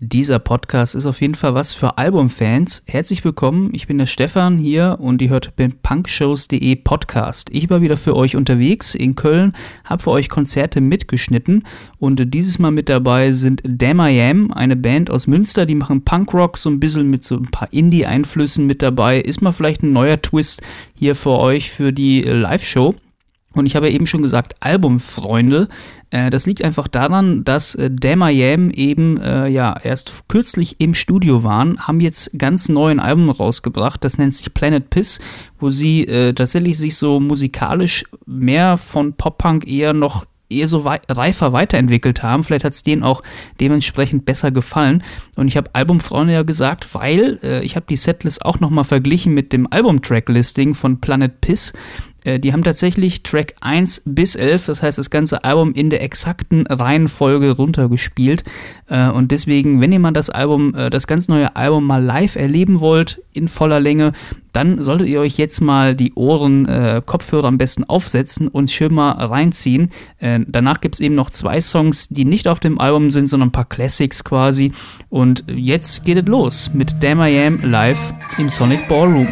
[0.00, 2.84] Dieser Podcast ist auf jeden Fall was für Albumfans.
[2.86, 7.48] Herzlich willkommen, ich bin der Stefan hier und ihr hört den punkshows.de Podcast.
[7.50, 11.64] Ich war wieder für euch unterwegs in Köln, habe für euch Konzerte mitgeschnitten
[11.98, 16.04] und dieses Mal mit dabei sind Damn I Am, eine Band aus Münster, die machen
[16.04, 19.18] Punkrock, so ein bisschen mit so ein paar Indie-Einflüssen mit dabei.
[19.18, 20.62] Ist mal vielleicht ein neuer Twist
[20.94, 22.94] hier für euch für die Live-Show.
[23.54, 25.68] Und ich habe ja eben schon gesagt, Albumfreunde.
[26.10, 30.76] Äh, das liegt einfach daran, dass äh, Damn I Am eben äh, ja erst kürzlich
[30.80, 34.04] im Studio waren, haben jetzt ganz neuen Album rausgebracht.
[34.04, 35.18] Das nennt sich Planet Piss,
[35.58, 41.00] wo sie äh, tatsächlich sich so musikalisch mehr von Pop-Punk eher noch eher so wei
[41.08, 42.44] reifer weiterentwickelt haben.
[42.44, 43.22] Vielleicht hat es denen auch
[43.60, 45.02] dementsprechend besser gefallen.
[45.36, 49.34] Und ich habe Albumfreunde ja gesagt, weil äh, ich habe die Setlist auch nochmal verglichen
[49.34, 51.72] mit dem Album-Track-Listing von Planet Piss.
[52.24, 56.02] Äh, die haben tatsächlich Track 1 bis 11, das heißt das ganze Album in der
[56.02, 58.44] exakten Reihenfolge runtergespielt.
[58.88, 62.36] Äh, und deswegen, wenn ihr mal das Album, äh, das ganz neue Album mal live
[62.36, 64.12] erleben wollt, in voller Länge,
[64.52, 68.92] dann solltet ihr euch jetzt mal die Ohren, äh, Kopfhörer am besten aufsetzen und schön
[68.92, 69.90] mal reinziehen.
[70.18, 73.50] Äh, danach gibt es eben noch zwei Songs, die nicht auf dem Album sind, sondern
[73.50, 74.72] ein paar Classics quasi.
[75.10, 79.28] Und jetzt geht es los mit Damn I Am live im Sonic Ballroom.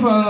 [0.00, 0.23] Kommt ein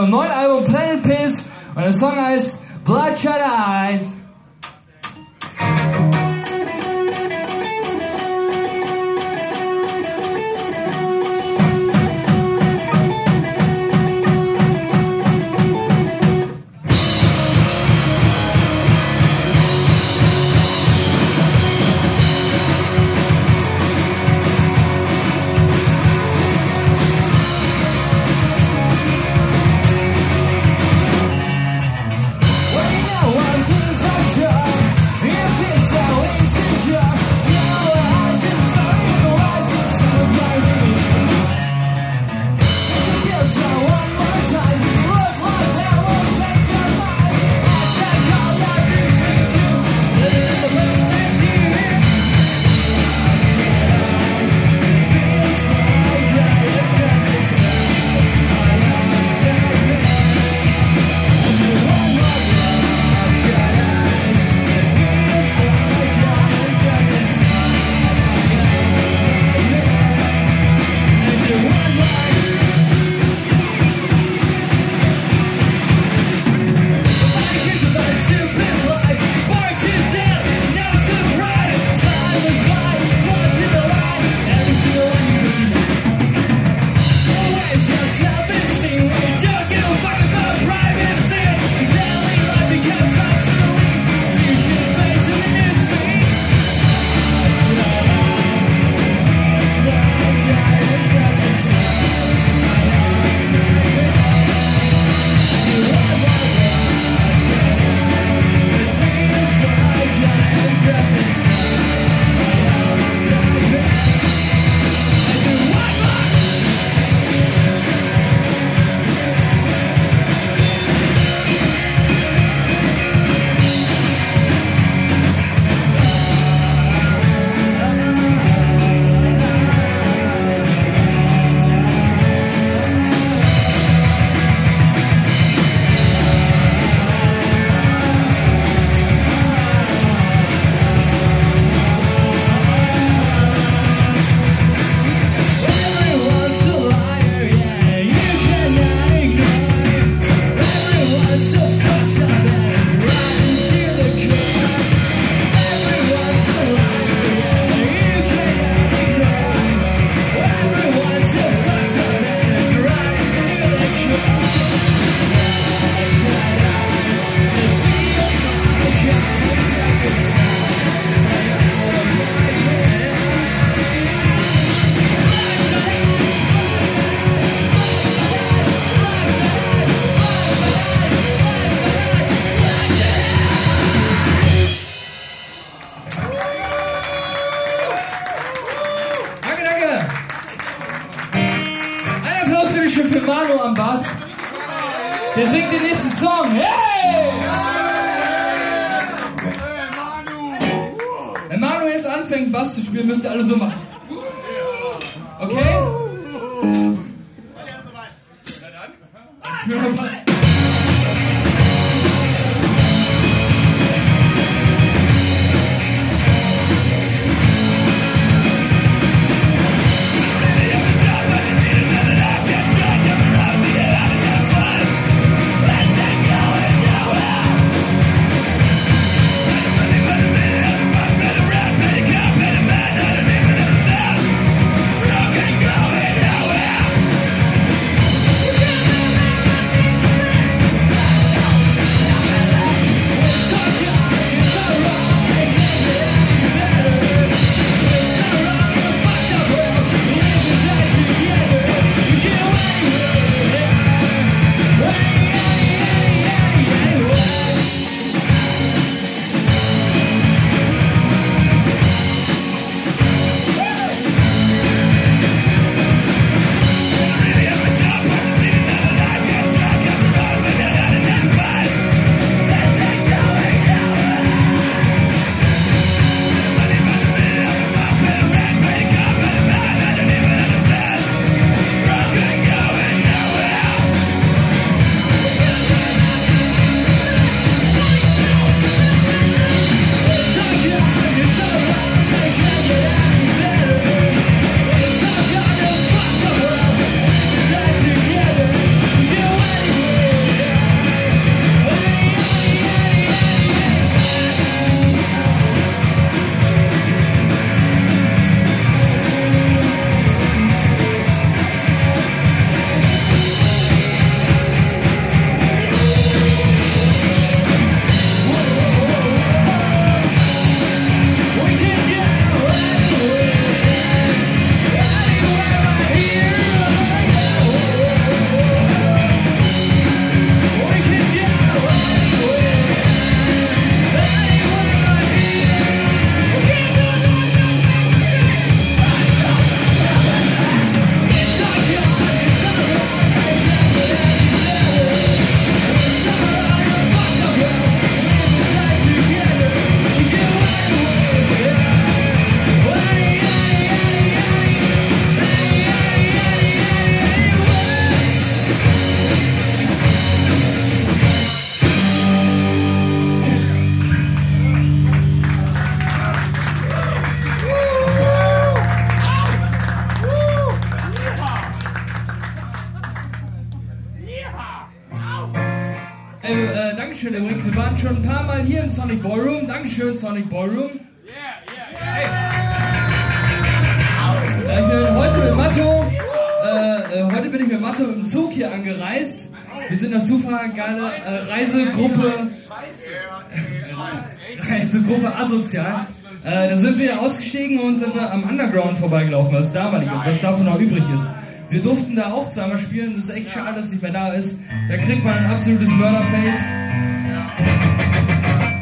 [400.04, 401.08] was davon noch übrig ist.
[401.50, 404.12] Wir durften da auch zweimal spielen, das ist echt schade, dass es nicht mehr da
[404.12, 404.36] ist.
[404.68, 406.38] Da kriegt man ein absolutes Murderface.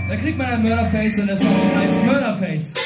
[0.09, 2.82] Da kriegt man ein Murderface und der Song heißt Murderface.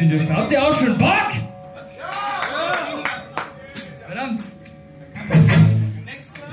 [0.00, 0.36] Spielen dürfen.
[0.36, 1.28] Habt ihr auch schon Bock?
[4.06, 4.40] Verdammt.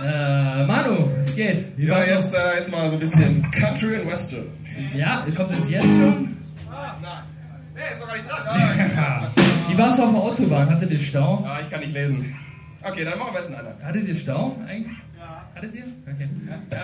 [0.04, 1.78] Äh, Manu, es geht.
[1.78, 4.46] Wie Ja, jetzt, äh, jetzt mal so ein bisschen Country and Western.
[4.96, 6.38] ja, kommt das jetzt schon?
[7.74, 9.32] Nee, ist noch gar nicht dran.
[9.70, 10.70] Wie war es auf der Autobahn?
[10.70, 11.46] Hattet ihr Stau?
[11.48, 12.36] Ah, ich kann nicht lesen.
[12.84, 13.84] Okay, dann machen wir es einen anderen.
[13.84, 14.98] Hattet ihr Stau eigentlich?
[15.18, 15.44] Ja.
[15.56, 15.84] Hattet ihr?
[16.12, 16.30] Okay.
[16.72, 16.78] Ja,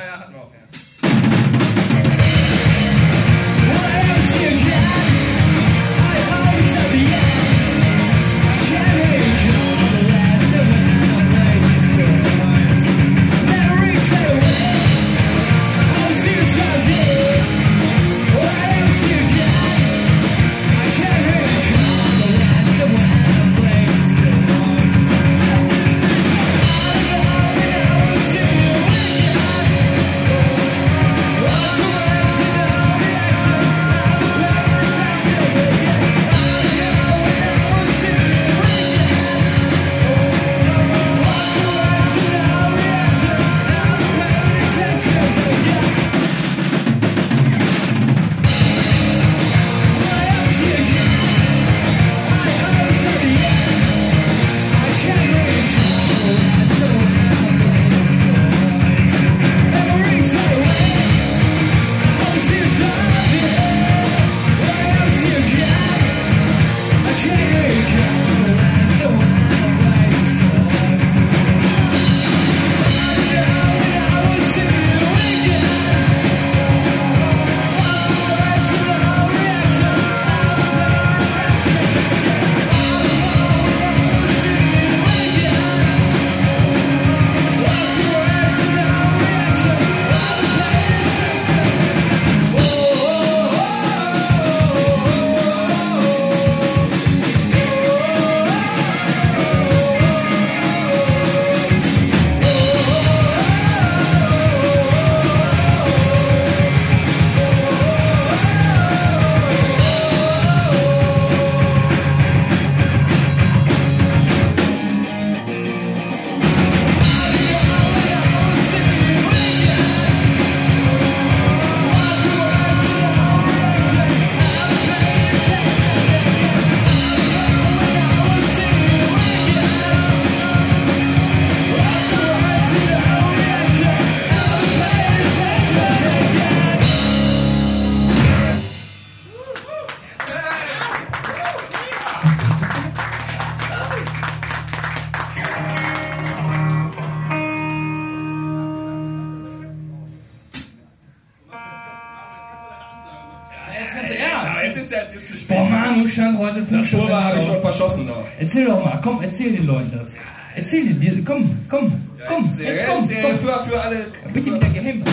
[159.04, 160.16] komm, erzähl den Leuten das.
[160.56, 161.92] Erzähl den, dir, komm, komm,
[162.28, 163.40] komm, Jetzt, jetzt komm, äh, komm.
[163.40, 164.06] Für, für alle.
[164.34, 165.08] Bitte wieder gehemmt.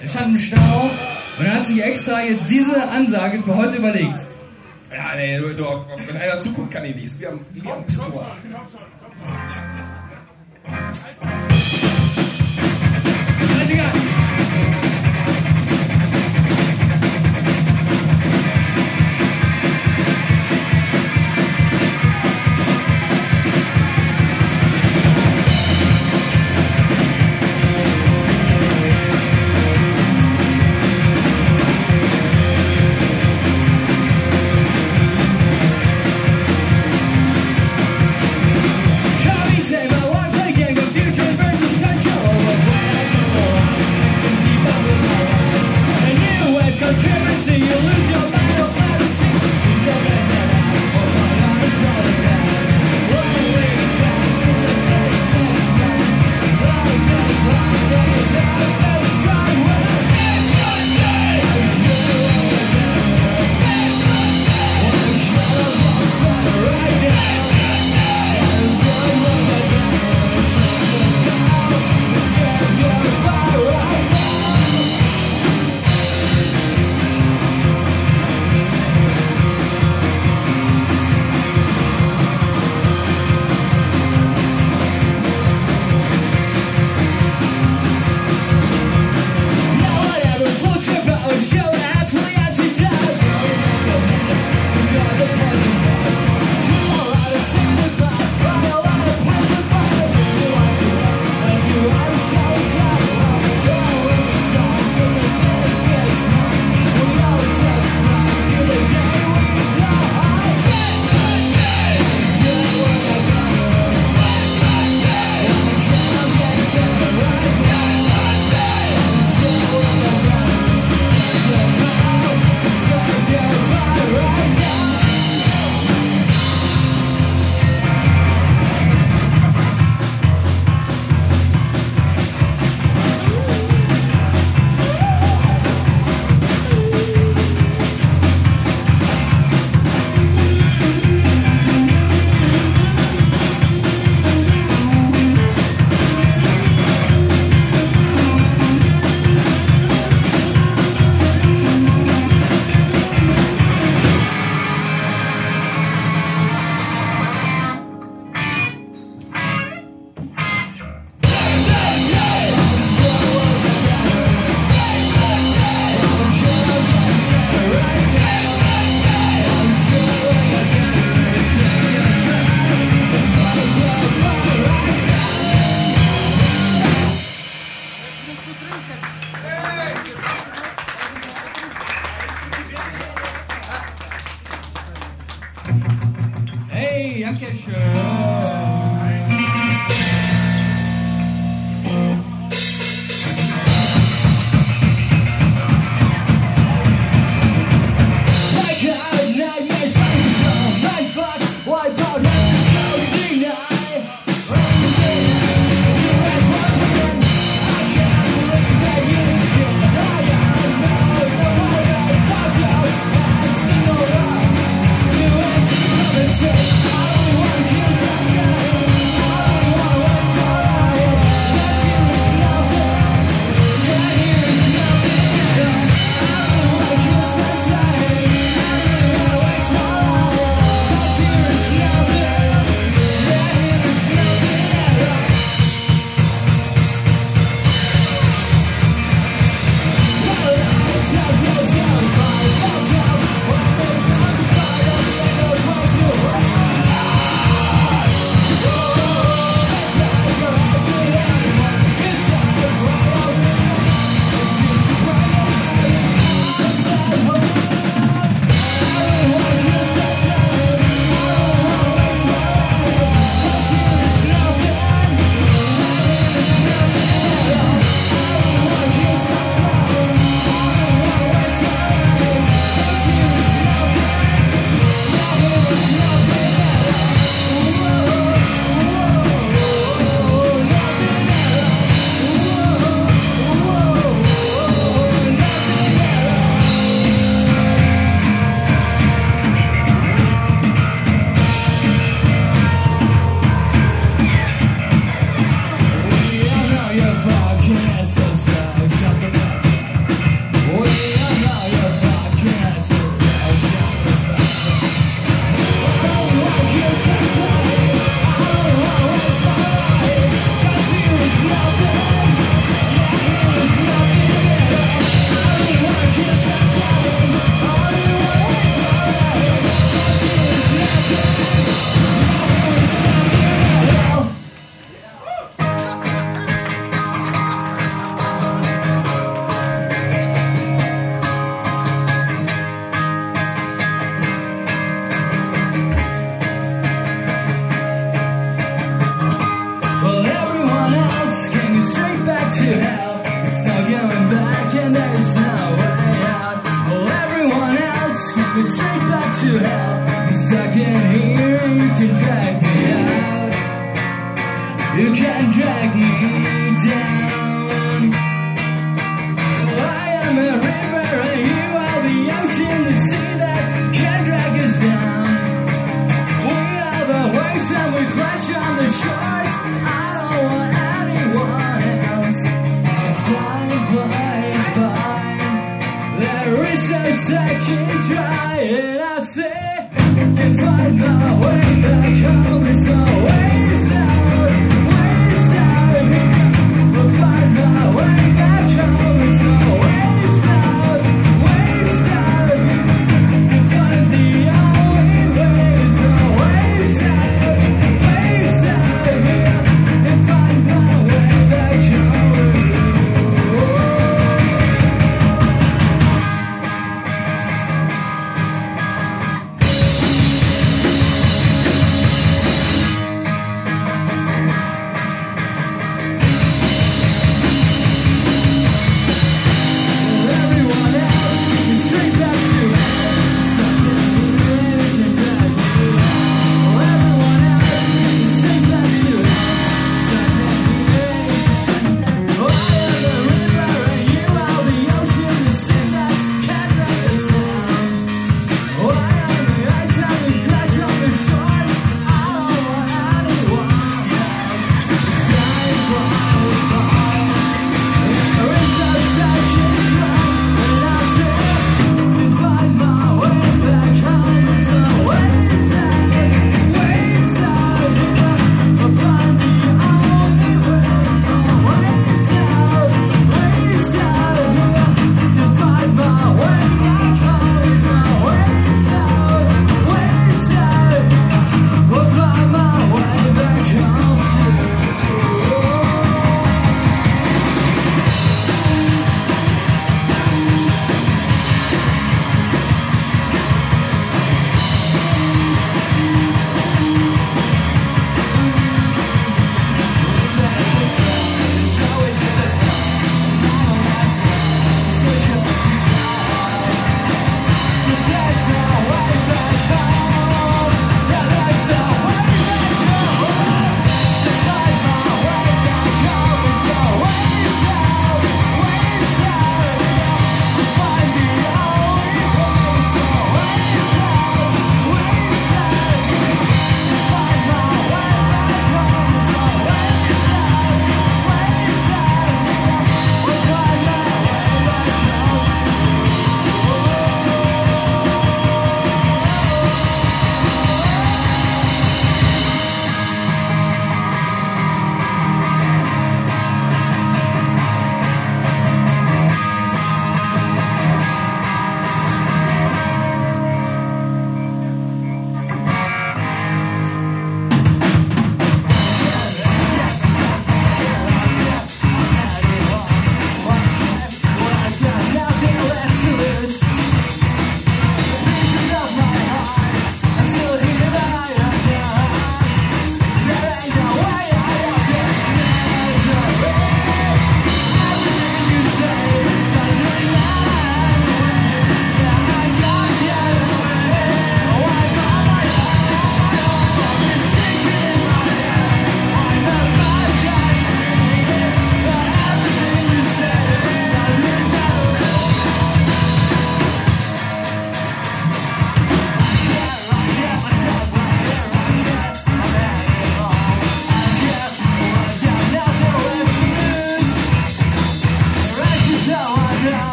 [0.00, 0.90] Er stand im Stau
[1.38, 4.18] und er hat sich extra jetzt diese Ansage für heute überlegt.
[4.92, 5.64] Ja, nee, du, du,
[6.06, 7.20] wenn einer zuguckt, kann ich nichts.
[7.20, 8.36] Wir haben, wir haben Pissoir.
[13.58, 13.92] Scheißegal.
[13.92, 14.11] Charlie Taylor, one play gang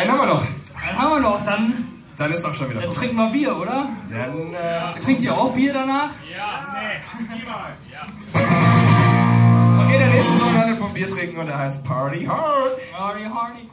[0.00, 0.42] Einen haben wir noch.
[0.42, 1.44] einen haben wir noch.
[1.44, 1.74] Dann,
[2.16, 3.06] Dann ist doch schon wieder dann vorbei.
[3.06, 3.88] trinken wir Bier, oder?
[4.08, 6.08] Dann, äh, Trinkt ihr auch Bier danach?
[9.84, 12.78] okay, der nächste Song handelt vom Bier trinken und der heißt Party Hard.
[12.98, 13.68] Hardy, hardy.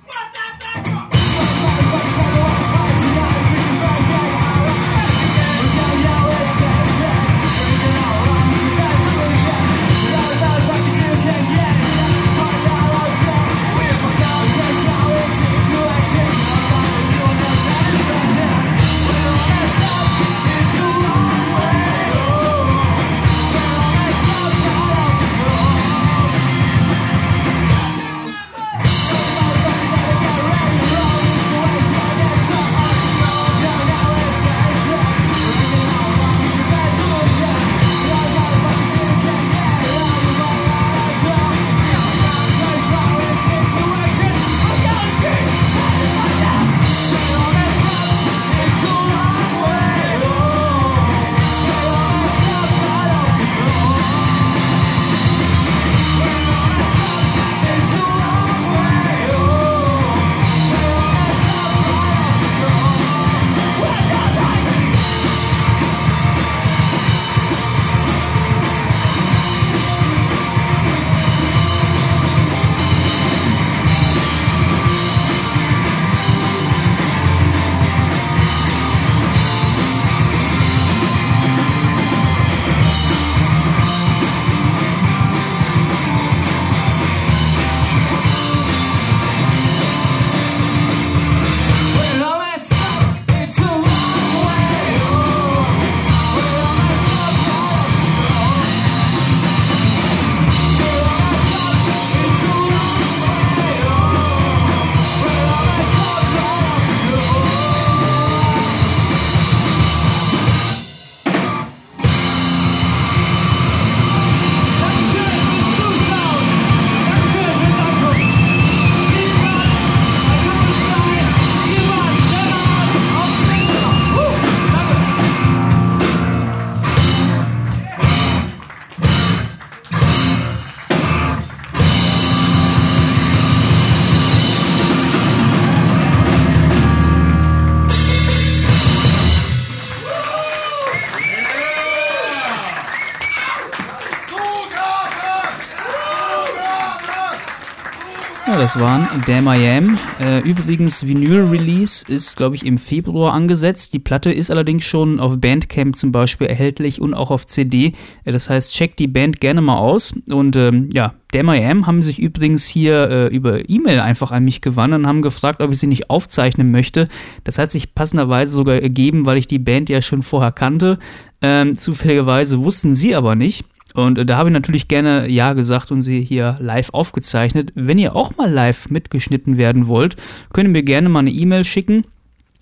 [148.47, 149.97] Ja, das waren Damn I Am.
[150.21, 153.91] Äh, übrigens, Vinyl-Release ist, glaube ich, im Februar angesetzt.
[153.91, 157.91] Die Platte ist allerdings schon auf Bandcamp zum Beispiel erhältlich und auch auf CD.
[158.23, 160.13] Äh, das heißt, checkt die Band gerne mal aus.
[160.29, 164.45] Und ähm, ja, Damn I Am haben sich übrigens hier äh, über E-Mail einfach an
[164.45, 167.09] mich gewandt und haben gefragt, ob ich sie nicht aufzeichnen möchte.
[167.43, 170.99] Das hat sich passenderweise sogar ergeben, weil ich die Band ja schon vorher kannte.
[171.41, 173.65] Ähm, zufälligerweise wussten sie aber nicht.
[173.97, 177.71] Und äh, da habe ich natürlich gerne Ja gesagt und sie hier live aufgezeichnet.
[177.73, 180.15] Wenn ihr auch mal live mitgeschnitten werden wollt,
[180.53, 182.05] könnt ihr mir gerne mal eine E-Mail schicken.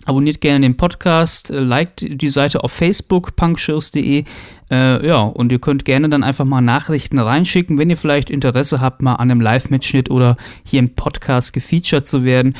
[0.06, 4.24] Abonniert gerne den Podcast, äh, liked die Seite auf Facebook, punkshows.de.
[4.70, 8.80] Äh, ja, und ihr könnt gerne dann einfach mal Nachrichten reinschicken, wenn ihr vielleicht Interesse
[8.80, 12.54] habt, mal an einem Live-Mitschnitt oder hier im Podcast gefeatured zu werden.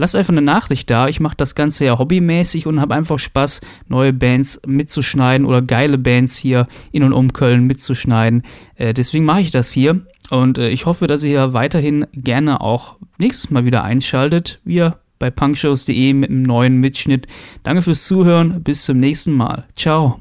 [0.00, 1.08] Lasst einfach eine Nachricht da.
[1.08, 5.98] Ich mache das Ganze ja hobbymäßig und habe einfach Spaß, neue Bands mitzuschneiden oder geile
[5.98, 8.42] Bands hier in und um Köln mitzuschneiden.
[8.76, 10.00] Äh, deswegen mache ich das hier.
[10.30, 14.58] Und äh, ich hoffe, dass ihr hier weiterhin gerne auch nächstes Mal wieder einschaltet.
[14.64, 17.26] Wir bei punkshows.de mit einem neuen Mitschnitt.
[17.62, 18.62] Danke fürs Zuhören.
[18.62, 19.66] Bis zum nächsten Mal.
[19.76, 20.20] Ciao.